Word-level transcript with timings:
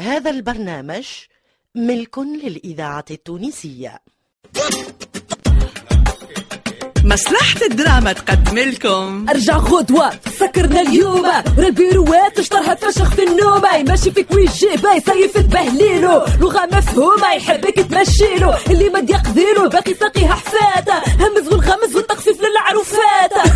هذا 0.00 0.30
البرنامج 0.30 1.06
ملك 1.74 2.18
للإذاعة 2.18 3.04
التونسية. 3.10 3.98
مصلحة 7.04 7.66
الدراما 7.70 8.12
تقدم 8.12 8.58
لكم. 8.58 9.26
أرجع 9.28 9.56
غدوة 9.56 10.10
سكرنا 10.38 10.80
اليوم. 10.80 11.26
البيروات 11.58 12.38
اشطرها 12.38 12.74
تفشخ 12.74 13.14
في 13.14 13.24
النوم 13.24 13.62
ماشي 13.88 14.10
فيك 14.10 14.30
ويجيبه 14.30 14.94
يصيف 14.94 15.38
تبهليلو. 15.38 16.24
لغة 16.40 16.66
مفهومة 16.66 17.32
يحبك 17.34 17.74
تمشيلو. 17.74 18.54
اللي 18.70 18.88
ما 18.88 18.98
يقديلو 18.98 19.68
باقي 19.68 19.94
ساقيها 19.94 20.34
حفاتة 20.34 20.98
همز 20.98 21.48
والغمز 21.48 21.96
والتخفيف 21.96 22.36
للعروفات 22.40 23.32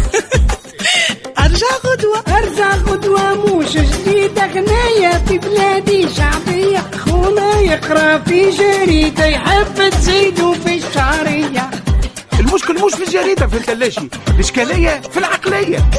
ارجع 1.52 1.66
غدوة 1.86 2.36
ارجع 2.36 2.76
غدوة 2.76 3.34
موش 3.34 3.72
جديدة 3.72 4.46
غناية 4.46 5.24
في 5.28 5.38
بلادي 5.38 6.08
شعبية 6.14 6.90
خونا 7.04 7.60
يقرأ 7.60 8.18
في 8.18 8.50
جريدة 8.50 9.26
يحب 9.26 9.90
تزيدو 9.90 10.54
في 10.54 10.74
الشعرية. 10.74 11.70
المشكل 12.40 12.84
مش 12.84 12.94
في 12.94 13.04
الجريدة 13.04 13.46
في 13.46 13.56
الثلاجة 13.56 14.02
الإشكالية 14.28 15.00
في 15.12 15.18
العقلية. 15.18 15.90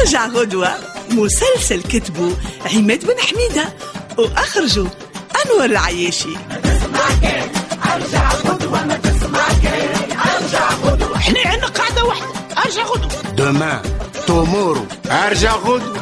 ارجع 0.00 0.26
غدوة 0.26 0.74
مسلسل 1.10 1.82
كتبه 1.82 2.36
عماد 2.74 3.06
بن 3.06 3.20
حميدة 3.20 3.68
وأخرجه 4.18 4.86
أنور 5.46 5.64
العياشي. 5.64 6.36
إحنا 11.16 11.40
عندنا 11.46 11.66
قاعدة 11.66 12.04
واحدة. 12.04 12.26
ارجع 12.64 12.84
غدوة. 12.84 13.32
دومان 13.36 13.99
تومورو 14.30 14.86
أرجع 15.10 15.54
غدوة 15.56 16.00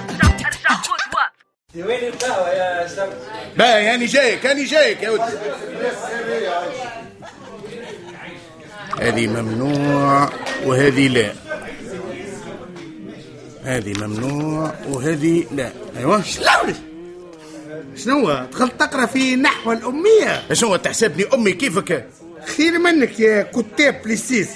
بقى 3.56 3.84
يعني 3.84 4.06
جايك 4.06 4.46
أنا 4.46 4.64
جايك 4.64 5.02
يا 5.02 5.10
ودي. 5.10 5.22
هذه 9.00 9.26
ممنوع 9.26 10.30
وهذه 10.64 11.08
لا. 11.08 11.32
هذه 13.64 13.92
ممنوع 14.06 14.74
وهذه 14.88 15.44
لا. 15.52 15.72
أيوه. 15.98 16.22
شلونك 16.22 16.76
شنو 17.96 18.44
دخلت 18.52 18.80
تقرأ 18.80 19.06
في 19.06 19.36
نحو 19.36 19.72
الأمية. 19.72 20.42
شنو 20.52 20.76
تحسبني 20.76 21.24
أمي 21.34 21.52
كيفك؟ 21.52 22.06
خير 22.56 22.78
منك 22.78 23.20
يا 23.20 23.42
كتاب 23.42 24.06
ليسيس 24.06 24.48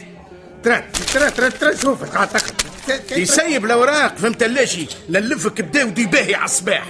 ترى 0.64 0.82
ترى 1.14 1.30
ترى 1.30 1.50
ترى 1.50 1.76
شوف 1.76 2.02
تقرا 2.04 2.28
يسيب 3.18 3.64
الأوراق 3.64 4.16
فهمت 4.16 4.42
لاشي 4.42 4.86
نلفك 5.10 5.60
بداودي 5.60 6.06
باهي 6.06 6.34
على 6.34 6.44
الصباح. 6.44 6.84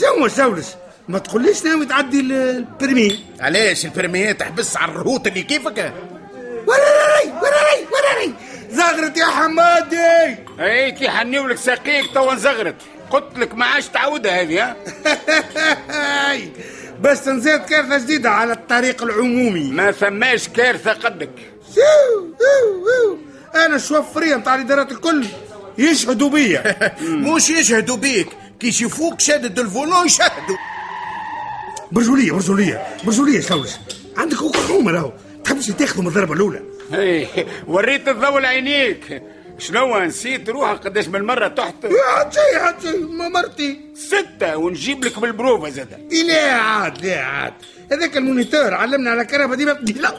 شنو 0.00 0.28
شولش 0.28 0.66
ما 1.08 1.18
تقوليش 1.18 1.64
ناوي 1.64 1.86
تعدي 1.86 2.20
ال- 2.20 2.32
البرمي 2.32 3.24
علاش 3.40 3.84
البرميات 3.84 4.40
تحبس 4.40 4.76
على 4.76 4.92
الرهوط 4.92 5.26
اللي 5.26 5.42
كيفك؟ 5.42 5.92
وراني 6.66 7.32
وراني 7.32 7.86
وراني 7.92 8.34
زغرت 8.70 9.16
يا 9.16 9.26
حمادي. 9.26 10.36
أي 10.60 10.92
كي 10.92 11.08
حنيولك 11.10 11.56
ساقيك 11.56 12.10
توا 12.14 12.34
نزغرت 12.34 12.74
قلت 13.10 13.38
لك 13.38 13.54
ما 13.54 13.66
عادش 13.66 13.88
تعودها 13.88 14.40
هذه 14.40 14.62
ها؟ 14.62 14.76
بس 17.00 17.28
نزيد 17.28 17.60
كارثة 17.60 17.98
جديدة 17.98 18.30
على 18.30 18.52
الطريق 18.52 19.02
العمومي. 19.02 19.70
ما 19.70 19.90
ثماش 19.92 20.48
كارثة 20.48 20.92
قدك. 20.92 21.30
أنا 23.54 23.76
الشوفرية 23.76 24.36
نتاع 24.36 24.54
الإدارات 24.54 24.92
الكل 24.92 25.26
يشهدوا 25.78 26.30
بيا. 26.30 26.94
مش 27.34 27.50
يشهدوا 27.50 27.96
بيك. 27.96 28.28
كي 28.60 28.66
يشوفوك 28.68 29.20
شادد 29.20 29.58
الفولون 29.58 30.06
يشهدوا. 30.06 30.56
برجولية 31.92 32.32
برجولية 32.32 32.86
برجولية 33.04 33.40
شلونش 33.40 33.70
عندك 34.16 34.36
حكومة 34.36 34.92
راهو. 34.92 35.12
تحبش 35.44 35.66
تاخذوا 35.66 36.02
من 36.02 36.08
الضربة 36.08 36.34
الأولى. 36.34 36.62
اي 36.94 37.28
وريت 37.66 38.08
الضوء 38.08 38.38
لعينيك. 38.38 39.22
شنو 39.58 39.98
نسيت 39.98 40.48
روحك 40.48 40.84
قداش 40.84 41.08
من 41.08 41.22
مرة 41.22 41.48
تحت؟ 41.48 41.84
يا 41.84 42.30
شي 42.30 42.56
عاد 42.56 42.82
شي 42.82 42.96
ما 42.98 43.28
مرتي. 43.28 43.80
ستة 43.94 44.56
ونجيب 44.56 45.04
لك 45.04 45.18
بالبروفة 45.18 45.68
زادا 45.68 45.96
لا 46.26 46.52
عاد 46.52 47.06
لا 47.06 47.20
عاد؟ 47.24 47.52
هذاك 47.92 48.16
ال 48.16 48.22
moniteur 48.22 48.74
علمنا 48.74 49.10
على 49.10 49.24
كرهبة 49.24 49.54
ديما. 49.56 49.72
لا 50.02 50.18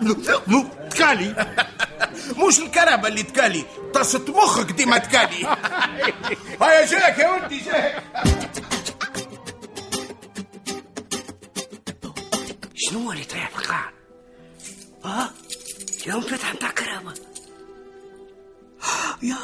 تكالي. 0.89 1.45
مش 2.47 2.59
الكرهبة 2.59 3.07
اللي 3.07 3.23
تكالي 3.23 3.63
طاسة 3.93 4.25
مخك 4.27 4.71
ديما 4.71 4.97
تكالي. 4.97 5.47
هيا 6.61 6.85
جاك 6.85 7.19
يا 7.19 7.29
ولدي 7.31 7.59
جاك. 7.59 8.03
شنو 12.75 13.11
اللي 13.11 13.23
طيح 13.23 13.49
في 13.49 13.57
القاع؟ 13.57 13.91
آه 15.05 15.29
اليوم 16.05 16.21
مفاتح 16.21 16.53
متاع 16.53 16.71
كرهبة 16.71 17.13
يا 19.23 19.37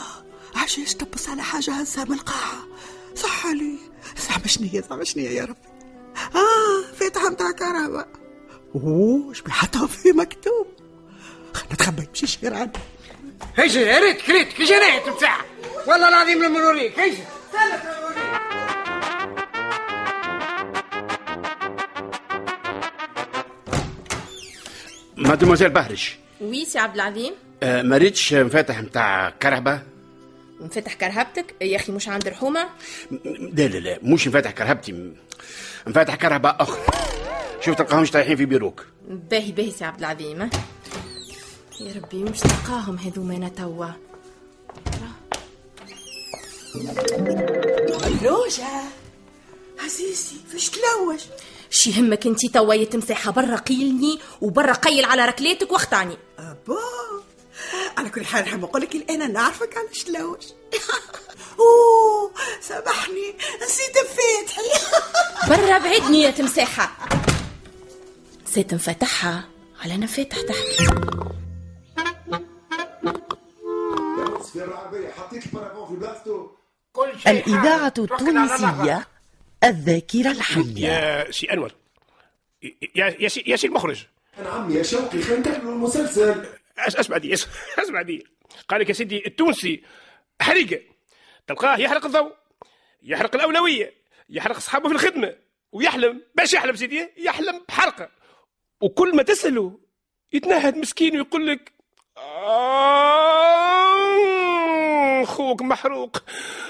عشاش 0.56 0.94
تبص 0.94 1.30
على 1.30 1.44
حاجة 1.44 1.72
هزها 1.72 2.06
من 2.06 2.14
القاع 2.14 2.68
صح 3.16 3.48
علي 3.48 3.78
زعما 4.18 4.48
شنية 4.48 4.82
زعما 4.82 5.04
شنية 5.04 5.30
يا 5.30 5.46
ربي. 5.46 5.68
آه 6.36 6.96
فاتحة 6.96 7.30
متاع 7.30 7.52
كهرباء. 7.52 8.08
أوه 8.76 9.32
اش 9.32 9.44
حتى 9.50 9.88
في 9.88 10.12
مكتوب. 10.12 10.68
خلنا 11.54 11.74
نتخبى 11.74 12.04
يمشي 12.08 12.28
شهر 12.28 12.54
عنه 12.54 12.72
هيجي 13.56 13.80
يا 13.80 14.00
ريت 14.00 14.30
ريت. 14.30 14.54
كي 14.54 14.64
جنيت 14.64 15.10
بتاع 15.18 15.38
والله 15.88 16.08
العظيم 16.08 16.44
لما 16.44 16.60
نوريك. 16.60 17.00
هيجي 17.00 17.24
مادموزيل 25.18 25.70
بهرش 25.70 26.18
وي 26.42 26.66
سي 26.66 26.80
عبد 26.80 26.96
العظيم. 26.96 27.34
آه 27.64 27.82
ما 27.82 27.98
ريتش 27.98 28.34
مفاتح 28.34 28.80
متاع 28.82 29.30
كرهبة؟ 29.30 29.82
مفتح 30.60 30.94
كرهبتك؟ 30.94 31.56
يا 31.62 31.76
أخي 31.76 31.92
مش 31.92 32.10
عند 32.10 32.28
رحومة؟ 32.28 32.70
لا 33.54 33.68
لا 33.68 33.78
لا 33.78 34.00
مش 34.04 34.28
مفاتح 34.28 34.52
كرهبتي. 34.52 35.14
مفاتح 35.88 36.16
كرهبة 36.16 36.50
أخرى. 36.50 36.82
شوف 37.62 37.76
تلقاهمش 37.76 38.12
طايحين 38.12 38.36
في 38.36 38.46
بيروك؟ 38.46 38.86
باهي 39.08 39.52
باهي 39.52 39.72
سي 39.72 39.86
عبد 39.86 40.00
العظيم؟ 40.00 40.50
يا 41.82 41.94
ربي 41.96 42.24
مش 42.24 42.40
تلقاهم 42.40 42.98
هذوما 42.98 43.36
أنا 43.36 43.50
توا. 43.50 43.88
روجة 48.24 48.68
عزيزي 49.84 50.36
فاش 50.52 50.70
تلوج. 50.70 51.20
شي 51.70 51.90
يهمك 51.90 52.28
انتي 52.28 52.48
توا 52.50 52.74
يتمسحها 52.74 53.32
برا 53.32 53.56
قيلني 53.56 54.20
وبرا 54.42 54.74
قيل 54.74 55.06
على 55.06 55.26
ركلاتك 55.26 55.72
واختعني 55.72 56.18
أبا. 56.40 57.23
على 57.98 58.10
كل 58.10 58.26
حال 58.26 58.44
نحب 58.44 58.60
نقول 58.62 58.82
لك 58.82 58.96
الآن 58.96 59.22
أنا 59.22 59.34
نعرفك 59.34 59.78
علاش 59.78 60.04
تلوج 60.04 60.44
أوه 61.60 62.32
سامحني. 62.62 63.36
نسيت 63.64 63.96
مفاتحي 63.98 64.70
برا 65.50 65.78
بعدني 65.78 66.22
يا 66.22 66.32
تمساحة. 66.32 66.96
سيت 68.46 68.74
نفتحها. 68.74 69.50
على 69.84 69.98
نفاتح 69.98 70.38
تحت 70.42 70.88
الإذاعة 77.28 77.94
التونسية 77.98 79.08
الذاكرة 79.64 80.32
الحية. 80.32 80.88
يا 80.88 81.32
سي 81.32 81.54
أنور. 81.54 81.72
يا 82.96 83.16
يا 83.20 83.28
سي 83.28 83.44
يا 83.48 83.56
سي 83.56 83.68
المخرج. 83.68 84.06
نعم 84.44 84.72
يا 84.72 84.84
شوقي 84.84 85.22
خلينا 85.22 85.50
نكملوا 85.50 85.74
المسلسل. 85.74 86.46
اسمع 86.78 87.18
دي 87.18 87.34
اسمع 87.34 88.02
دي. 88.10 88.28
قال 88.70 88.82
لك 88.82 88.90
يا 88.90 88.94
سيدي 88.94 89.28
التونسي 89.28 89.84
حريقه 90.42 90.80
تلقاه 91.48 91.78
يحرق 91.78 92.06
الضوء 92.06 92.34
يحرق 93.04 93.36
الأولوية 93.36 93.94
يحرق 94.30 94.56
أصحابه 94.56 94.90
في 94.90 94.96
الخدمة 94.96 95.36
ويحلم. 95.72 96.22
باش 96.36 96.54
يحلم 96.54 96.76
سيدي؟ 96.76 97.10
يحلم 97.18 97.62
بحرقه 97.68 98.10
وكل 98.82 99.16
ما 99.16 99.24
تسأله 99.24 99.80
يتنهد 100.34 100.78
مسكين 100.78 101.16
ويقول 101.18 101.48
لك 101.48 101.74
آه، 103.94 105.24
خوك 105.26 105.62
محروق 105.62 106.24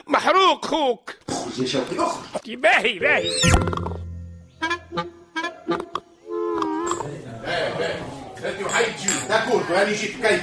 محروق 0.07 0.65
خوك. 0.65 1.15
اخرج 1.29 1.59
يا 1.59 1.65
شوقي 1.67 2.00
اخرج 2.00 2.53
باهي 2.53 3.00
باهي. 3.00 3.31
جيت 9.89 10.25
كيف 10.25 10.41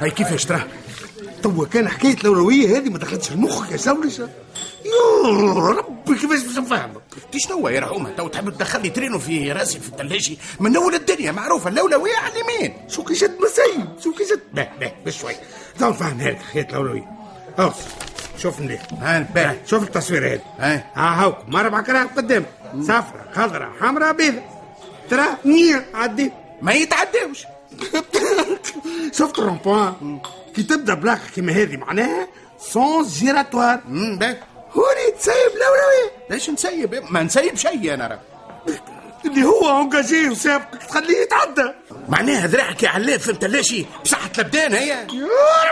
هاي 0.00 0.10
كيفاش 0.10 0.44
ترى؟ 0.44 0.62
توا 1.42 1.66
كان 1.66 1.88
حكاية 1.88 2.14
الأولوية 2.14 2.78
هذه 2.78 2.88
ما 2.88 2.98
دخلتش 2.98 3.32
المخ 3.32 3.72
يا 3.72 3.76
شولش 3.76 4.18
يا 4.84 5.68
ربي 5.68 6.14
كيفاش 6.14 6.42
باش 6.42 6.58
نفهمك 6.58 7.02
تي 7.32 7.38
شنو 7.40 7.68
يا 7.68 7.80
رحومة 7.80 8.10
تو 8.10 8.28
تحب 8.28 8.50
تدخلني 8.50 8.90
ترينو 8.90 9.18
في 9.18 9.52
راسي 9.52 9.80
في 9.80 9.88
الثلاجي 9.88 10.38
من 10.60 10.76
أول 10.76 10.94
الدنيا 10.94 11.32
معروفة 11.32 11.70
الأولوية 11.70 12.16
على 12.16 12.32
اليمين. 12.34 12.74
شو 12.88 13.04
كي 13.04 13.14
جد 13.14 13.36
مسيب 13.40 13.86
شو 14.04 14.12
كي 14.12 14.24
جد 14.24 14.40
باه 14.52 14.68
باه 14.80 14.92
بس 15.06 15.14
شوي. 15.14 15.34
تو 15.78 15.88
نفهم 15.88 16.20
هذه 16.20 16.36
حكاية 16.36 16.68
الأولوية. 16.68 17.08
أوس 17.58 17.74
شوف 18.38 18.60
مليح 18.60 18.82
ها 19.00 19.56
شوف 19.66 19.82
التصوير 19.82 20.26
هذا. 20.26 20.42
ها. 20.58 20.84
هاكم 20.94 21.56
أربع 21.56 21.80
كراهب 21.80 22.08
قدام. 22.16 22.44
صفرة 22.80 23.24
خضراء 23.32 23.70
حمراء 23.80 24.12
بيضاء 24.12 24.58
ترى 25.10 25.26
نية 25.44 25.86
عدي. 25.94 26.32
ما 26.62 26.72
يتعداوش. 26.72 27.44
شفت 29.18 29.38
ال 29.38 29.45
rond-point 29.45 30.20
كي 30.56 30.62
تبدأ 30.62 30.94
plaque 30.94 31.20
كيما 31.34 31.52
هذه 31.52 31.76
معناها 31.76 32.28
sens 32.58 33.18
giratoire 33.18 33.80
هوني 34.72 35.10
تسيب 35.18 35.34
الاولويه 35.56 36.10
ليش 36.30 36.50
نسيب 36.50 37.04
ما 37.10 37.22
نسيب 37.22 37.56
شيء 37.56 37.94
أنا 37.94 38.06
راه. 38.06 38.20
اللي 39.24 39.44
هو 39.44 39.80
engagé 39.82 40.28
وسابقك 40.28 40.82
تخليه 40.82 41.18
يتعدى. 41.22 41.72
معناها 42.08 42.46
ذراعك 42.46 42.82
يا 42.82 42.88
علاف 42.88 43.22
فهمت 43.22 43.44
ليش 43.44 43.74
بصحة 44.04 44.30
لبدان 44.38 44.74
هي 44.74 44.88
يا 44.88 45.04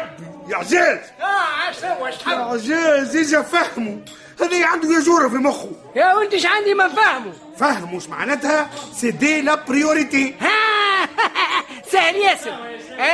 ربي 0.00 0.53
يا 0.53 0.56
عزاز 0.56 0.99
آه 1.21 1.25
عسوا 1.69 2.09
يا 2.33 2.37
عزاز 2.38 3.17
اجا 3.17 3.43
فهمه 3.43 4.00
هذه 4.41 4.67
عنده 4.67 4.99
يجوره 4.99 5.29
في 5.29 5.35
مخه. 5.35 5.71
يا 5.97 6.15
ولد 6.15 6.33
إيش 6.33 6.47
عندي 6.47 6.75
ما 6.75 6.88
فاهمه 6.88 7.33
فهم 7.59 7.94
وش 7.94 8.06
معناتها؟ 8.09 8.71
céder 8.94 9.41
la 9.41 9.55
priorité 9.55 10.35
ها 10.41 11.09
سهل 11.93 12.17
ياسر. 12.17 12.65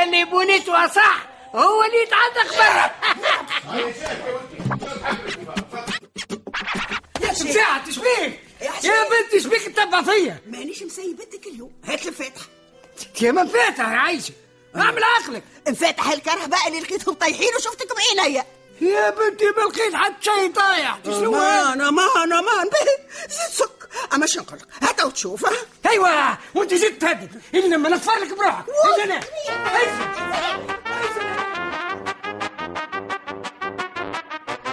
اللي 0.03 0.25
بنيته 0.25 0.87
صح 0.87 1.27
هو 1.55 1.83
اللي 1.83 1.97
يتعدى 2.03 2.49
برا 2.57 2.91
يا 7.21 7.33
ساعة 7.53 7.85
تشبيك 7.87 8.39
يا 8.61 8.91
بنتي 9.09 9.39
شبيك 9.43 9.61
تتبع 9.61 10.01
فيا؟ 10.01 10.37
مانيش 10.47 10.83
مسيبتك 10.83 11.47
اليوم. 11.47 11.71
هات 11.85 12.07
المفاتح 12.07 12.41
يا 13.21 13.31
من 13.31 13.47
فاتح 13.47 13.79
يا 13.79 13.83
عايشة. 13.97 14.33
اعمل 14.75 15.03
عقلك. 15.03 15.43
انفتح 15.67 16.11
الكرهباء 16.11 16.67
اللي 16.67 16.79
لقيتهم 16.79 17.15
طايحين 17.15 17.49
وشفتك 17.57 17.87
بعينيا 17.95 18.45
يا 18.81 19.09
بنتي 19.09 19.45
ما 19.45 19.61
لقيت 19.61 19.93
حتى 19.95 20.15
شيء 20.21 20.53
طايح. 20.53 20.99
شنو 21.03 21.35
أمان 21.35 21.81
أمان 21.81 22.33
أمان. 22.33 22.65
به 22.65 23.03
زيد 23.29 23.51
سك. 23.51 23.89
أما 24.13 24.25
شنو 24.25 24.43
نقول 24.43 24.59
لك؟ 24.59 24.67
هات 24.81 25.03
وتشوف 25.03 25.45
ها؟ 25.45 25.51
أيوه. 25.89 26.37
وأنت 26.55 26.73
زدت 26.73 27.01
تهدد 27.01 27.41
اللي 27.53 27.67
لما 27.67 27.89
نطفر 27.89 28.19
لك 28.19 28.37
بروحك. 28.37 28.65
أنا. 29.03 29.19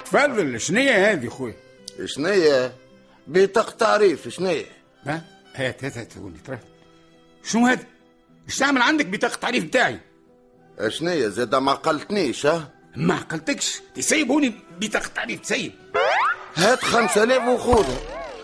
تفضل 0.04 0.60
شنية 0.60 1.12
هذه 1.12 1.28
خويا 1.28 1.54
شنية؟ 2.04 2.72
بطاقة 3.26 3.70
تعريف 3.70 4.28
شنية. 4.28 4.66
ها؟ 5.06 5.22
هات 5.54 5.84
هات 5.84 5.98
هات 5.98 6.12
شنو 7.44 7.66
هذا؟ 7.66 7.84
إيش 8.48 8.58
تعمل 8.58 8.82
عندك 8.82 9.06
بطاقة 9.06 9.34
التعريف 9.34 9.64
بتاعي؟ 9.64 10.00
شنية 10.88 11.28
زاد 11.28 11.54
ما 11.54 11.72
قلتنيش 11.72 12.46
ها؟ 12.46 12.79
ما 12.96 13.14
عقلتكش 13.14 13.80
تسيب 13.94 14.30
هوني 14.30 14.54
بطاقة 14.80 15.06
التعريف 15.06 15.40
تسيب. 15.40 15.72
هات 16.56 16.84
خمسة 16.84 17.22
آلاف 17.22 17.48
وخذها 17.48 17.98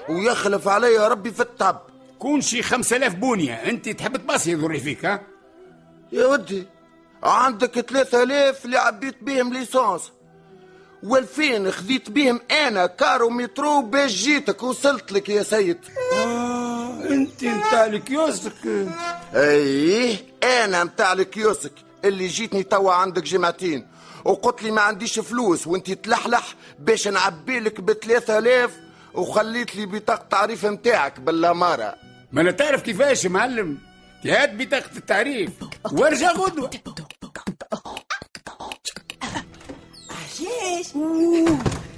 ويخلف 0.09 0.69
عليا 0.69 1.09
ربي 1.09 1.31
في 1.31 1.41
التعب 1.41 1.83
كون 2.19 2.41
شي 2.41 2.63
خمسة 2.63 2.97
آلاف 2.97 3.15
بونية 3.15 3.55
انت 3.55 3.89
تحب 3.89 4.17
تباصي 4.17 4.51
يضري 4.51 4.81
فيك 4.81 5.05
ها؟ 5.05 5.21
يا 6.13 6.27
ودي 6.27 6.67
عندك 7.23 7.81
ثلاثة 7.81 8.23
آلاف 8.23 8.65
اللي 8.65 8.79
عبيت 8.79 9.23
بيهم 9.23 9.53
l'essence 9.53 10.13
والفين 11.03 11.71
خذيت 11.71 12.11
بيهم 12.11 12.41
أنا 12.51 12.87
car 12.87 13.31
و 13.31 13.40
métro 13.40 13.83
باش 13.83 14.13
جيتك 14.13 14.63
وصلت 14.63 15.13
لك 15.13 15.29
يا 15.29 15.43
سيد. 15.43 15.79
آه 16.13 17.05
انت 17.11 17.45
نتاع 17.45 17.85
ال 17.87 17.94
kiosque. 17.94 18.53
إيه 19.35 20.17
أنا 20.45 20.85
متاع 20.85 21.13
ال 21.13 21.20
kiosque 21.20 21.73
اللي 22.05 22.27
جيتني 22.27 22.63
توا 22.63 22.93
عندك 22.93 23.23
جمعتين. 23.23 23.87
وقلت 24.27 24.63
لي 24.63 24.71
ما 24.71 24.81
عنديش 24.81 25.19
فلوس 25.19 25.67
وانت 25.67 25.91
تلحلح 25.91 26.55
باش 26.79 27.09
نعبي 27.09 27.61
لك 27.61 27.81
ب 27.81 27.93
3000 27.93 28.71
وخليت 29.15 29.77
لي 29.77 29.87
بطاقة 29.87 30.27
تعريف 30.31 30.67
متاعك 30.67 31.21
بالأمارة. 31.21 31.95
ما 32.33 32.41
أنا 32.41 32.51
تعرف 32.51 32.83
كيفاش 32.83 33.25
يا 33.25 33.29
معلم؟ 33.29 33.79
هات 34.25 34.55
بطاقة 34.55 34.91
التعريف. 34.97 35.51
وارجع 35.93 36.33
غدوة. 36.33 36.71
عجاش 40.11 40.87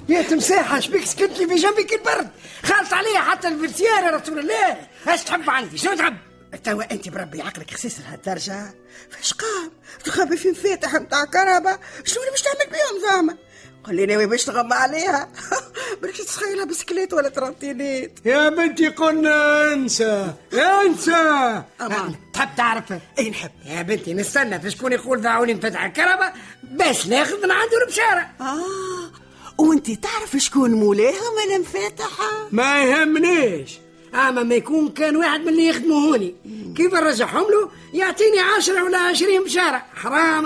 يا 0.09 0.21
تمساحة 0.21 0.79
شبيك 0.79 1.05
سكت 1.05 1.39
لي 1.39 1.47
في 1.47 1.55
جنبك 1.55 1.93
البرد؟ 1.93 2.29
خالص 2.63 2.93
عليا 2.93 3.19
حتى 3.19 3.47
الفرسيار 3.47 4.03
يا 4.03 4.09
رسول 4.17 4.39
الله. 4.39 4.77
إيش 5.07 5.23
تحب 5.23 5.49
عندي؟ 5.49 5.77
شنو 5.77 5.95
تحب؟ 5.95 6.17
توا 6.57 6.91
أنت 6.91 7.09
بربي 7.09 7.41
عقلك 7.41 7.71
خسيس 7.73 7.99
لهالدرجة 7.99 8.73
فاش 9.09 9.33
قام؟ 9.33 9.71
تخبي 10.05 10.37
في 10.37 10.51
مفاتح 10.51 10.95
متاع 10.95 11.25
كرهبة. 11.25 11.79
شنو 12.05 12.19
اللي 12.21 12.31
باش 12.31 12.41
تعمل 12.41 12.71
بيهم 12.71 13.09
زعما؟ 13.09 13.37
قول 13.83 13.95
لي 13.95 14.05
ناوي 14.05 14.25
باش 14.25 14.45
تغمى 14.45 14.73
عليها. 14.73 15.29
برك 16.01 16.17
تسخيلها 16.17 16.65
بسكليت 16.65 17.13
ولا 17.13 17.29
trottinette. 17.29 18.19
يا 18.25 18.49
بنتي 18.49 18.87
قلنا 18.87 19.73
أنسى. 19.73 20.33
أنسى. 20.53 21.63
أمان. 21.81 22.15
تحب 22.33 22.49
تعرف؟ 22.57 22.93
اي 23.19 23.29
نحب. 23.29 23.51
يا 23.65 23.81
بنتي 23.81 24.13
نستنى. 24.13 24.59
في 24.59 24.71
شكون 24.71 24.93
يقول 24.93 25.21
دعوني 25.21 25.53
نفتح 25.53 25.83
الكرهبة 25.83 26.33
باش 26.63 27.07
ناخذ 27.07 27.43
من 27.43 27.51
عنده 27.51 27.77
البشارة. 27.83 28.29
آه. 28.41 29.11
وانت 29.57 29.91
تعرف 29.91 30.37
شكون 30.37 30.71
مولاها 30.71 31.29
ولا 31.29 31.57
مفاتحة 31.57 32.47
ما 32.51 32.83
يهمنيش. 32.83 33.79
أما 34.13 34.43
ما 34.43 34.55
يكون 34.55 34.89
كان 34.89 35.15
واحد 35.15 35.39
من 35.39 35.47
اللي 35.47 35.67
يخدموا 35.67 35.99
هوني 35.99 36.35
كيف 36.77 36.93
نرجعهم 36.93 37.45
له؟ 37.51 37.69
يعطيني 37.93 38.39
عشرة 38.39 38.83
ولا 38.83 38.97
عشرين 38.97 39.43
بشارة 39.43 39.83
حرام. 39.95 40.45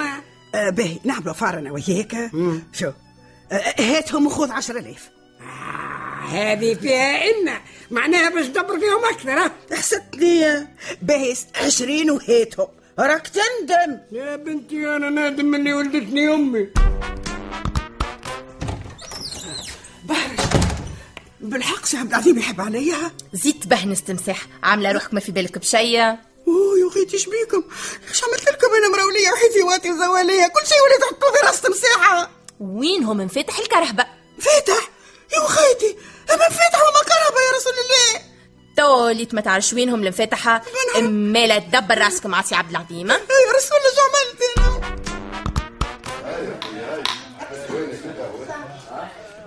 آه 0.56 0.70
باهي. 0.70 1.00
نعملوا 1.04 1.34
فار 1.34 1.60
أنا 1.60 1.72
وياك 1.72 2.32
شو؟ 2.74 2.92
آه 3.52 3.74
هاتهم 3.80 4.26
وخذ 4.28 4.52
عشرة 4.52 4.80
آلاف 4.80 5.10
آه 5.42 6.26
هذه 6.26 6.74
فيها 6.74 7.26
إن. 7.26 7.54
معناها 7.92 8.30
باش 8.30 8.46
تدبر 8.48 8.80
فيهم 8.80 9.06
أكثر 9.12 9.52
حسدتني 9.78 10.68
باهي 11.02 11.36
عشرين 11.66 12.12
وهاتهم. 12.12 12.68
راك 13.00 13.28
تندم. 13.28 13.98
يا 14.12 14.36
بنتي 14.36 14.96
أنا 14.96 15.10
نادم 15.10 15.56
اللي 15.56 15.74
ولدتني 15.74 16.34
أمي. 16.34 16.68
بالحق 21.44 21.86
سي 21.86 21.98
عبد 21.98 22.10
العظيم 22.10 22.38
يحب 22.38 22.62
عليا. 22.62 23.12
زيد 23.34 23.70
بهنس 23.70 24.04
تمساح 24.04 24.48
عاملة 24.64 24.92
روحك 24.92 25.14
ما 25.14 25.20
في 25.20 25.32
بالك 25.32 25.58
بشيء؟ 25.58 26.02
أوه 26.48 26.80
يا 26.80 26.88
أخي 26.88 27.08
إيش 27.14 27.26
بيكم؟ 27.26 27.64
إيش 28.10 28.24
عملت 28.24 28.50
لكم؟ 28.50 28.68
أنا 28.76 28.90
مراوليه 28.90 29.32
وحيثيواتي 29.32 29.92
وزوالية. 29.92 30.48
كل 30.48 30.68
شيء 30.68 30.78
وليت 30.84 31.02
تحطوا 31.02 31.32
في 31.32 31.46
راس 31.46 31.62
تمساحه 31.62 32.30
وينهم 32.60 33.22
انفتح 33.22 33.60
الكرهبة 33.60 34.06
فاتح؟ 34.40 34.90
يا 35.34 35.48
خيتي 35.48 35.98
اما 36.34 36.50
فاتح 36.50 36.80
وما 36.82 37.04
كهرباء 37.08 37.44
يا 37.52 37.58
رسول 37.58 37.74
الله. 37.74 38.34
توليت 38.78 39.34
ما 39.34 39.42
تعرفش 39.42 39.74
وينهم 39.74 40.04
المفاتح 40.04 40.64
اما 40.98 41.48
لا 41.48 41.60
تدبر 41.60 41.98
راسك 41.98 42.26
مع 42.26 42.42
سي 42.42 42.56
عبد 42.56 42.70
العظيم؟ 42.70 43.10
يا 43.10 43.18
رسول 43.58 43.78
الله 43.78 43.92
شو 43.96 44.02
عملت؟ 44.02 44.33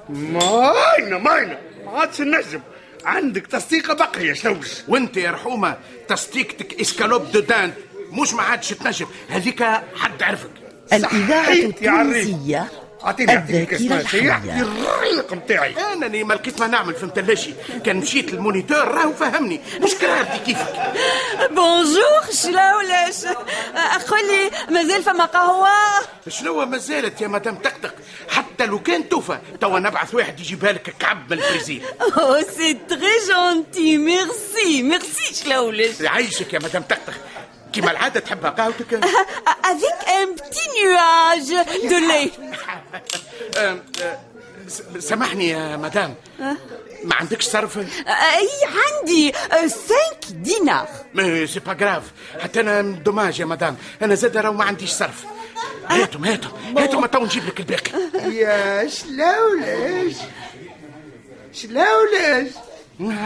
ماينة 0.09 1.19
ماينة. 1.19 1.59
ما 1.85 1.91
عادش 1.91 2.21
نجم. 2.21 2.61
عندك 3.05 3.47
تصديقة 3.47 3.95
بقية 3.95 4.33
شلوش 4.33 4.69
وانت 4.89 5.17
يا 5.17 5.31
رحومة 5.31 5.77
تصديقتك 6.09 6.81
escalope 6.81 7.33
de 7.33 7.41
dinde. 7.41 7.75
مش 8.13 8.35
ما 8.35 8.43
عادش 8.43 8.69
تنجم. 8.69 9.07
هذيك 9.29 9.63
حد 9.97 10.23
عرفك. 10.23 10.51
الإذاعة. 10.93 11.53
التونسية 11.53 12.69
اعطيني 13.05 13.37
أعطيني 13.37 13.63
الذاكرة 13.63 14.01
الحية. 14.01 14.61
الريق 14.61 15.33
متاعي. 15.33 15.75
أنا 15.93 16.07
اللي 16.07 16.25
ما 16.25 16.35
لقيت 16.35 16.61
ما 16.61 16.67
نعمل 16.67 16.95
فهمت 16.95 17.19
لاشي 17.19 17.55
كان 17.85 17.97
مشيت 17.97 18.33
لل 18.33 18.44
moniteur 18.44 18.89
راهو 18.89 19.13
فهمني. 19.13 19.61
مش 19.81 19.95
كرهبتي 19.95 20.39
كيفك؟ 20.39 20.93
bonjour 21.51 22.33
شلاولاش 22.33 23.25
قول 24.09 24.21
لي 24.29 24.51
مازال 24.75 25.03
فما 25.03 25.25
قهوة. 25.25 25.69
شنو 26.29 26.65
ما 26.65 26.79
زالت 26.79 27.21
يا 27.21 27.29
مدام 27.29 27.55
تقطق 27.55 27.95
حتى 28.29 28.67
لو 28.67 28.79
كان 28.79 29.09
توفى 29.09 29.39
توا 29.61 29.79
نبعث 29.79 30.15
واحد 30.15 30.41
يجيبها 30.41 30.73
لك 30.73 30.95
كعب 30.99 31.33
من 31.33 31.39
البرازيل. 31.39 31.83
Oh, 32.01 32.41
c'est 32.57 32.79
très 32.89 33.19
gentil, 33.29 33.99
merci, 33.99 34.83
merci 34.83 35.35
شلاولاش 35.35 36.01
يعيشك 36.01 36.53
يا 36.53 36.59
مدام 36.59 36.83
تقطق 36.83 37.15
كيما 37.77 37.91
العادة 37.91 38.21
تحبها. 38.21 38.51
قهوتك 38.51 39.05
Avec 39.71 39.99
un 40.21 40.29
petit 40.39 40.69
nuage 40.79 41.53
de 41.91 41.99
lait 42.11 42.31
آم، 43.59 43.83
آه، 44.03 44.19
س- 44.69 44.83
سامحني 44.99 45.49
يا 45.49 45.77
مدام. 45.77 46.15
ما 47.05 47.15
عندكش 47.15 47.45
صرف؟ 47.45 47.79
أي 47.79 48.49
عندي 48.77 49.33
5 49.33 50.31
دينار 50.31 50.89
mais 51.15 51.47
c'est 51.47 51.61
pas 51.61 51.73
grave 51.73 52.03
حتى 52.41 52.61
أنا 52.61 52.81
dommage 52.83 53.41
يا 53.41 53.45
مدام. 53.45 53.77
أنا 54.03 54.15
زاد 54.15 54.37
راهو 54.37 54.53
ما 54.53 54.65
عنديش 54.65 54.91
صرف. 54.91 55.25
هاتهم 55.89 56.25
هاتهم. 56.25 56.79
هاتهم 56.79 57.07
تو 57.07 57.25
نجيب 57.25 57.47
لك 57.47 57.61
الباقي 57.61 58.35
يا 58.35 58.89
شلاولاش 58.89 60.15
شلاولاش 61.53 62.49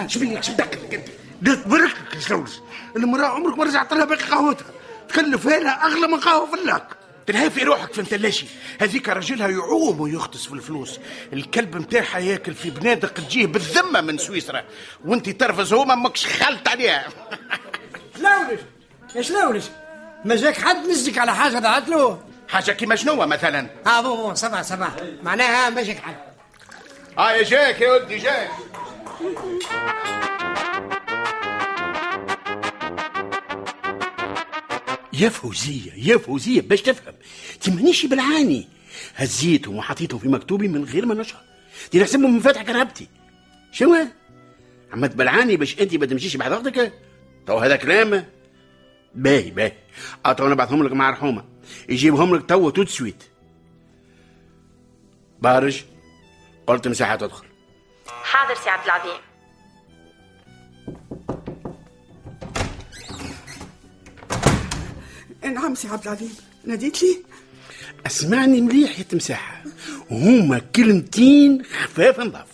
شبيك 0.07 0.43
شبدك 0.43 0.79
انت 0.95 1.07
قلت 1.47 1.69
بركك 1.69 2.15
يا 2.15 2.21
شلوش 2.21 2.51
المرأة 2.97 3.27
عمرك 3.27 3.59
ما 3.59 3.65
رجعت 3.65 3.93
لها 3.93 4.05
باقي 4.05 4.25
قهوتها. 4.25 4.67
تكلف 5.09 5.47
لها 5.47 5.87
أغلى 5.87 6.07
من 6.07 6.21
قهوة 6.21 6.47
في 6.47 6.61
اللاك. 6.61 6.87
تلهي 7.27 7.51
في 7.51 7.63
روحك 7.63 7.95
فهمت 7.95 8.15
لاشي 8.15 8.47
هذيك 8.81 9.09
راجلها 9.09 9.49
يعوم 9.49 10.01
ويغطس 10.01 10.47
في 10.47 10.53
الفلوس. 10.53 10.99
الكلب 11.33 11.77
متاعها 11.77 12.19
ياكل 12.19 12.55
في 12.55 12.71
بنادق 12.71 13.13
تجيه 13.13 13.47
بالذمة 13.47 14.01
من 14.01 14.19
سويسرا. 14.19 14.65
وانت 15.05 15.29
ترفز 15.29 15.73
هو 15.73 15.85
ما 15.85 15.95
ماكش 15.95 16.27
خلط 16.27 16.69
عليها. 16.69 17.09
شلونش 18.17 18.61
يا 19.15 19.23
شلونش 19.23 19.65
ما 20.25 20.37
جاك 20.37 20.61
حد 20.61 20.77
نزك 20.77 21.19
على 21.19 21.35
حاجة 21.35 21.59
دعت 21.59 21.89
له؟ 21.89 22.23
حاجة 22.49 22.73
كيما 22.73 22.97
شنو 22.97 23.15
مثلا؟ 23.15 23.67
آه 23.87 24.01
bon 24.01 24.17
bon 24.17 24.35
سبع 24.35 24.63
سبع 24.63 24.89
معناها 25.23 25.71
ما 25.71 25.83
جاك 25.83 25.99
حد. 25.99 26.17
آه 27.19 27.33
يا 27.33 27.43
جاك 27.43 27.81
يا 27.81 27.93
ولدي 27.93 28.19
جاك. 28.19 28.51
يا 35.21 35.29
فوزية 35.29 35.93
يا 35.97 36.19
فوزية 36.19 36.61
باش 36.61 36.83
تفهم. 36.83 37.15
تمانيش 37.61 38.07
بالعاني 38.07 38.69
هزيتهم 39.15 39.77
وحطيتهم 39.77 40.19
في 40.19 40.29
مكتوبي 40.29 40.69
من 40.69 40.85
غير 40.85 41.07
ما 41.07 41.15
نشعر. 41.15 41.43
دي 41.93 42.01
نحسبهم 42.01 42.35
من 42.35 42.41
فتح 42.41 42.63
كرهبتي. 42.63 43.09
شنو؟ 43.73 43.95
هذا؟ 43.95 44.13
عمد 44.93 45.17
بالعاني 45.17 45.57
باش 45.57 45.81
انت 45.81 45.95
ما 45.95 46.07
تمشيش 46.07 46.37
وقتك 46.37 46.93
تو 47.47 47.59
هذا 47.59 47.77
كلام. 47.77 48.27
باهي 49.15 49.51
باهي. 49.51 49.73
اتو 50.25 50.49
نبعثهم 50.49 50.83
لك 50.83 50.93
مع 50.93 51.11
رحومة. 51.11 51.45
يجيبهم 51.89 52.37
لك 52.37 52.49
تو 52.49 52.71
تو 52.71 52.85
سويت 52.85 53.25
بارج 55.41 55.83
قلت 56.67 56.89
مساحة 56.89 57.17
تدخل. 57.17 57.47
حاضر 58.07 58.55
سي 58.55 58.71
عبد 58.71 58.85
العظيم. 58.85 59.30
نعم 65.45 65.75
سي 65.75 65.89
عبد 65.89 66.05
العظيم. 66.05 66.37
ناديت 66.65 67.03
لي؟ 67.03 67.23
أسمعني 68.07 68.61
مليح 68.61 68.99
يا 68.99 69.05
تمساحة. 69.05 69.65
هما 70.11 70.61
كلمتين 70.77 71.63
خفاف 71.65 72.21
نضاف. 72.21 72.47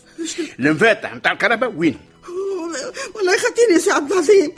المفاتح 0.59 1.14
نتاع 1.14 1.33
الكهرباء 1.33 1.71
وين 1.71 1.99
والله 3.14 3.35
يخطيني 3.35 3.73
يا 3.73 3.78
سي 3.78 3.90
عبد 3.90 4.12
العظيم. 4.12 4.52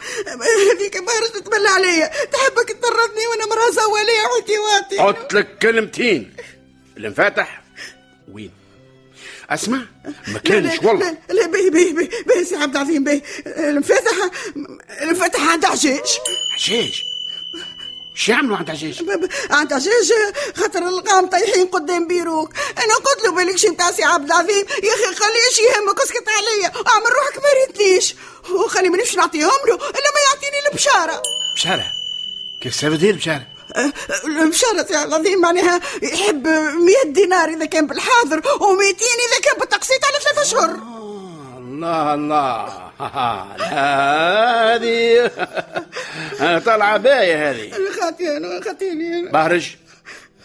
هذيك 0.77 0.97
بارز 0.97 1.31
تتبلى 1.35 1.69
عليا. 1.69 2.07
تحبك 2.07 2.69
تطردني 2.69 3.27
وأنا 3.31 3.47
مراه 3.47 3.71
زواليه 3.71 4.23
وانتي 4.35 4.59
واطي 4.59 5.19
قلت 5.19 5.35
لك 5.35 5.59
كلمتين. 5.59 6.33
المفاتح 6.97 7.63
وين؟ 8.33 8.51
أسمع 9.51 9.83
ما 10.29 10.39
كانش 10.39 10.79
والله. 10.83 11.11
لا 11.29 11.35
لا 11.35 11.47
باهي 11.47 11.71
باهي 11.71 11.93
باهي 11.93 12.09
باهي 12.27 12.45
سي 12.45 12.57
عبد 12.57 12.77
العظيم 12.77 13.05
باهي 13.05 13.23
المفاتح 13.47 14.13
المفاتح 15.03 15.41
عند 15.41 15.65
عجاج 15.65 16.19
عجاج 16.55 17.03
شو 18.19 18.33
يعملوا 18.33 18.57
عند 18.57 18.71
عجاج؟ 18.71 19.03
عند 19.51 19.73
عجاج 19.73 20.13
خاطر 20.57 20.89
القام 20.89 21.27
طايحين 21.27 21.67
قدام 21.67 22.07
بيروك. 22.07 22.51
أنا 22.79 22.95
قلت 22.95 23.25
له 23.25 23.33
بالك 23.33 23.57
شي 23.57 23.71
بتاع 23.71 23.91
سي 23.91 24.05
عبد 24.05 24.25
العظيم 24.27 24.65
يا 24.83 24.95
أخي 24.95 25.15
خليه 25.15 25.51
شي 25.55 25.63
يهمك 25.63 26.01
اسكت 26.01 26.29
عليا 26.29 26.73
أعمل 26.89 27.07
روحك 27.07 27.37
ما 27.37 27.49
ريتنيش. 27.67 28.15
وخلي 28.51 28.89
مانيش 28.89 29.17
نعطيهم 29.17 29.61
له 29.69 29.75
الا 29.75 30.11
ما 30.15 30.21
يعطيني 30.29 30.69
البشارة. 30.71 31.23
بشارة؟ 31.55 31.93
كيف 32.61 32.75
سافدير 32.75 33.17
بشارة؟ 33.17 33.47
البشارة 34.25 34.87
يا 34.91 35.05
العظيم 35.05 35.41
معناها 35.41 35.81
يحب 36.03 36.47
100 36.47 36.97
دينار 37.07 37.49
إذا 37.49 37.65
كان 37.65 37.87
بالحاضر 37.87 38.41
و200 38.41 39.03
إذا 39.29 39.41
كان 39.43 39.59
بالتقسيط 39.61 40.05
على 40.05 40.17
ثلاثة 40.25 40.43
أشهر 40.43 40.71
الله 41.59 42.15
الله. 42.15 42.89
لا 43.59 44.75
هذه 44.75 45.31
طالعة 46.67 46.97
باية 46.97 47.51
هذه. 47.51 47.73
خاطيني 48.09 49.19
أنا 49.19 49.31
بهرج 49.31 49.77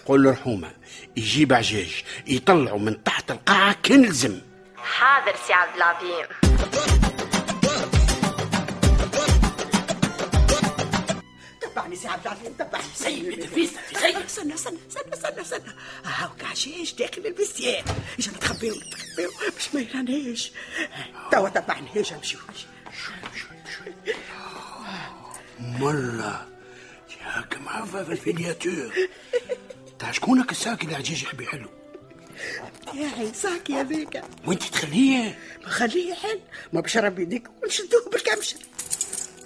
قول 0.05 0.23
له 0.23 0.31
رحومة. 0.31 0.71
يجيب 1.17 1.53
عجاج 1.53 2.03
يطلعوا 2.27 2.79
من 2.79 3.03
تحت 3.03 3.31
القاعة 3.31 3.75
كان 3.83 4.05
لزم 4.05 4.41
حاضر 4.77 5.35
سي 5.47 5.53
عبد 5.53 5.75
العظيم. 5.75 6.25
تبعني 11.61 11.95
سي 11.95 12.07
عبد 12.07 12.27
العظيم 12.27 12.53
تبعني. 12.59 12.83
سيب 12.95 13.27
الفيزا 13.27 13.79
سيب 13.93 14.15
استنى 14.15 14.53
استنى 14.53 14.77
استنى 14.89 15.13
استنى 15.13 15.41
استنى. 15.41 15.73
هاوك 16.05 16.43
عشاش 16.51 16.93
داخل 16.93 17.21
الفستيان 17.25 17.85
إجا 18.19 18.31
نتخبيو 18.31 18.75
نتخبيو. 18.75 19.31
باش 19.55 19.75
ما 19.75 19.81
يرانيش 19.81 20.51
توا 21.31 21.49
تبعني 21.49 21.87
اجا 21.95 22.15
نمشيو. 22.15 22.39
مرة 25.59 25.93
ياك 25.93 25.93
معفى 26.19 26.52
في 27.81 28.11
الفيدياتور 28.11 28.93
تاع 29.99 30.11
شكونك 30.11 30.51
الساك 30.51 30.83
اللي 30.83 30.95
عجاج 30.95 31.23
يحب 31.23 31.41
يحلو؟ 31.41 31.69
ياهي 32.93 33.33
ساكي 33.33 33.73
هذيك 33.73 34.21
وانت 34.47 34.63
تخليه 34.63 35.39
ما 35.63 35.69
خليه 35.69 36.11
يحل 36.11 36.39
ما 36.73 36.81
بشرب 36.81 37.19
يديك 37.19 37.47
ونشدوه 37.63 38.09
بالكمشة 38.11 38.57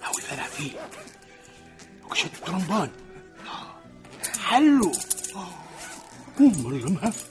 هاو 0.03 0.11
يفرع 0.17 0.43
فيه؟ 0.43 0.71
وكشت 2.03 2.25
الطرمبان 2.25 2.89
حلو. 4.43 4.91
معفى 6.39 7.23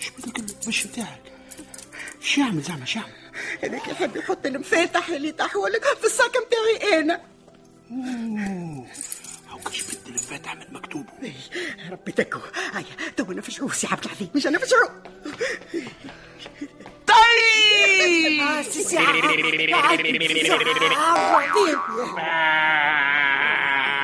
إيش 0.00 0.10
بدك 0.18 0.38
البش 0.38 0.86
بتاعك؟ 0.86 1.22
إيش 2.22 2.38
يعمل 2.38 2.62
زعما؟ 2.62 2.80
إيش 2.80 2.96
يعمل؟ 2.96 3.12
هذاك 3.62 3.88
يحب 3.88 4.16
يحط 4.16 4.46
المفاتح 4.46 5.08
اللي 5.08 5.32
تحولك 5.32 5.84
في 5.84 6.06
الساك 6.06 6.32
متاعي 6.36 7.00
أنا. 7.00 7.20
من 10.94 11.00
مكتوبه 11.02 11.34
ربي 11.90 12.12
تكو. 12.12 12.38
هيا 12.74 12.84
تو 13.16 13.32
نفجعوه 13.32 13.72
سي 13.72 13.86
عبد 13.86 14.04
العظيم 14.04 14.30
مش 14.34 14.46
نفجعوه 14.46 15.02
طيب! 17.06 18.62
سي 18.62 18.98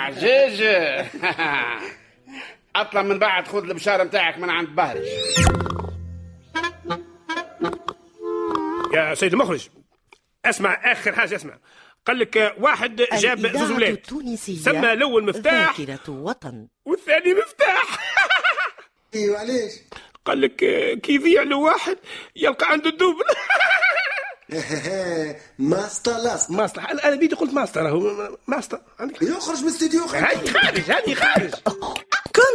عجاج 0.06 0.62
أطلع 2.76 3.02
من 3.02 3.18
بعد 3.18 3.48
خذ 3.48 3.64
البشارة 3.68 4.04
نتاعك 4.04 4.38
من 4.38 4.50
عند 4.50 4.68
بهرج. 4.68 5.04
يا 8.94 9.14
سيد 9.14 9.32
المخرج 9.32 9.68
اسمع 10.44 10.92
آخر 10.92 11.12
حاجة 11.12 11.36
اسمع. 11.36 11.58
قال 12.06 12.18
لك 12.18 12.54
واحد 12.60 12.96
جاب 12.96 13.38
زوز 13.38 13.46
الإذاعة 13.46 13.76
ولاد. 13.76 13.92
التونسية 13.92 14.58
سمى 14.62 14.92
الأول 14.92 15.24
مفتاح. 15.24 15.80
ذاكرة 15.80 16.10
وطن. 16.12 16.68
والثاني 16.84 17.34
مفتاح. 17.34 17.98
أيوه 19.14 19.38
علاش؟ 19.38 19.72
قال 20.24 20.40
لك 20.40 20.56
كي 21.00 21.14
يذيع 21.14 21.42
له 21.42 21.56
واحد 21.56 21.96
يلقى 22.36 22.66
عنده 22.72 22.90
الدوبل. 22.90 23.24
ماستر 25.58 26.16
لاست. 26.16 26.50
ماستر. 26.50 26.80
أنا 26.90 27.08
أنا 27.08 27.16
بيدي 27.16 27.34
قلت 27.34 27.54
ماستر 27.54 27.88
هو 27.88 28.36
ماستر. 28.46 28.80
عندك. 29.00 29.22
يخرج 29.22 29.58
من 29.62 29.68
الاستديو 29.68 30.04
هاي 30.04 30.36
خارج 30.48 30.80
هذه 30.80 31.14
خارج. 31.14 31.50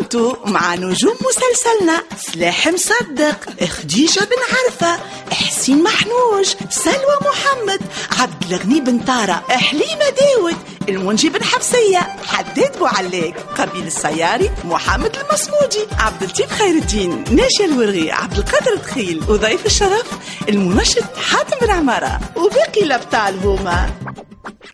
كنتوا 0.05 0.35
مع 0.45 0.75
نجوم 0.75 1.15
مسلسلنا 1.29 2.03
سلاح 2.17 2.67
مصدق 2.67 3.65
خديجة 3.67 4.19
بن 4.19 4.41
عرفة 4.55 4.99
حسين 5.31 5.83
محنوج 5.83 6.45
سلوى 6.69 7.17
محمد 7.21 7.79
عبد 8.19 8.51
الغني 8.51 8.79
بن 8.79 8.99
طارة 8.99 9.43
حليمة 9.49 10.09
داود 10.19 10.55
المنجي 10.89 11.29
بن 11.29 11.43
حفصية 11.43 11.99
حداد 12.27 12.77
بوعلاق 12.79 13.33
قبيل 13.57 13.87
السياري 13.87 14.51
محمد 14.65 15.17
المصمودي 15.17 15.85
عبد 15.99 16.23
اللطيف 16.23 16.51
خير 16.53 16.75
الدين 16.75 17.23
ناشي 17.31 17.65
الورغي 17.65 18.11
عبد 18.11 18.37
القادر 18.37 18.75
دخيل 18.75 19.23
وضيف 19.29 19.65
الشرف 19.65 20.07
المنشد 20.49 21.05
حاتم 21.29 21.57
بن 21.67 21.71
عمارة 21.71 22.19
وباقي 22.35 22.83
الأبطال 22.83 23.39
هما. 23.43 23.89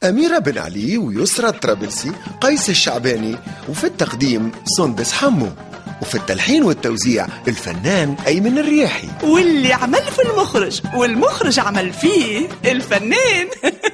أميرة 0.03 0.39
بن 0.39 0.57
علي 0.57 0.97
ويسرى 0.97 1.49
الطرابلسي 1.49 2.11
قيس 2.41 2.69
الشعباني 2.69 3.37
وفي 3.69 3.83
التقديم 3.83 4.51
سندس 4.77 5.13
حمو 5.13 5.47
وفي 6.01 6.15
التلحين 6.15 6.63
والتوزيع 6.63 7.27
الفنان 7.47 8.15
أيمن 8.27 8.57
الرياحي. 8.57 9.07
واللي 9.23 9.73
عمل 9.73 10.01
في 10.01 10.21
المخرج 10.21 10.81
والمخرج 10.95 11.59
عمل 11.59 11.93
فيه 11.93 12.47
الفنان. 12.65 13.47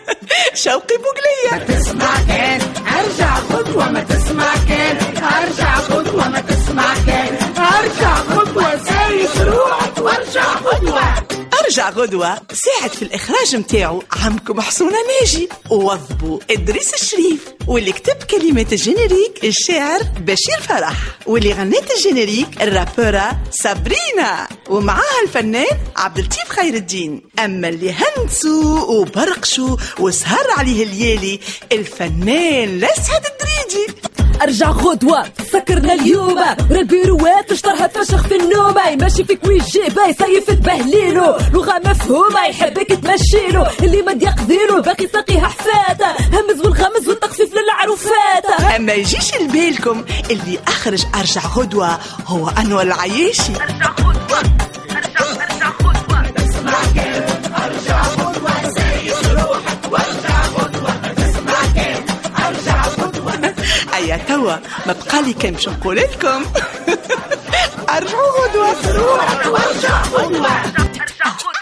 شوقي 0.64 0.98
بوقلية 0.98 1.66
تسمع 1.66 2.16
كان 2.28 2.62
أرجع 3.00 3.36
خطوة 3.36 3.92
ما 3.92 4.04
تسمع 4.04 4.54
كان. 4.68 4.98
أرجع 5.24 5.76
خطوة 5.76 6.30
ما 6.30 6.40
تسمع 6.42 6.94
كان. 7.08 7.38
أرجع 7.58 8.16
خطوة 8.16 8.84
سايس 8.84 9.38
روحك 9.38 9.98
وارجع 9.98 10.44
خطوة. 10.44 11.26
ارجع 11.67 11.89
غدوة 11.89 12.41
ساعد 12.53 12.91
في 12.91 13.01
الإخراج 13.01 13.55
متاعو. 13.55 14.03
عمكم 14.12 14.62
حسونة 14.62 14.97
ناجي. 15.21 15.50
ووظبوا 15.71 16.39
إدريس 16.51 16.93
الشريف. 16.93 17.39
واللي 17.67 17.91
كتب 17.91 18.24
كلمات 18.24 18.74
ال 18.74 18.81
générique 18.81 19.44
الشاعر 19.43 20.01
بشير 20.19 20.62
فرح. 20.69 20.93
واللي 21.25 21.53
غنت 21.53 21.91
ال 21.91 21.99
générique 21.99 22.62
الرابورة 22.62 23.38
سابرينا. 23.51 24.47
ومعاها 24.69 25.21
الفنان 25.24 25.77
عبد 25.95 26.17
اللطيف 26.17 26.50
خير 26.50 26.74
الدين. 26.74 27.21
أما 27.39 27.67
اللي 27.67 27.93
هنسوا 27.93 28.79
وبرقشوا 28.79 29.77
وسهر 30.00 30.45
عليه 30.57 30.83
الليالي 30.83 31.39
الفنان 31.71 32.77
لسعد 32.77 33.24
الدريدي 33.25 33.93
أرجع 34.41 34.70
غدوة. 34.70 35.24
سكرنا 35.53 35.94
اليوم. 35.94 36.38
راه 36.39 36.58
البيروات 36.72 37.51
اشطرها 37.51 37.88
فشخ 37.88 38.27
في 38.27 38.36
النوم 38.36 38.75
ماشي 39.01 39.24
فيك 39.24 39.39
ويجي 39.48 39.79
باي 39.96 40.13
صيف 40.13 40.51
تبهليلو 40.51 41.38
لغة 41.53 41.82
مفهومة 41.86 42.46
يحبك 42.50 42.88
تمشيلو 42.88 43.65
اللي 43.84 44.01
ما 44.01 44.12
يقضيلو 44.12 44.82
باقي 44.82 45.08
ساقيها 45.08 45.48
حفاتة 45.48 46.06
همز 46.39 46.62
والغمز 46.62 47.08
والتخفيف 47.08 47.50
للعروفات 47.53 48.46
أما 48.75 48.94
يجيش 48.94 49.36
لبالكم 49.41 50.06
اللي 50.32 50.60
أخرج 50.67 51.06
أرجع 51.15 51.41
غدوة 51.56 52.00
هو 52.27 52.50
انور 52.50 52.82
العياشي 52.82 53.53
ايا 64.08 64.18
توا 64.18 64.56
ما 64.86 64.94
بقالي 64.94 65.34
باش 65.34 65.70
نقول 65.70 65.96
لكم. 65.96 66.46
أرجعوا 67.96 68.48
غدوة 68.48 68.70
ارجع 69.56 70.02
غدوة 70.04 71.57